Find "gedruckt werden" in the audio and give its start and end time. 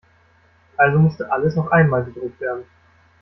2.03-2.63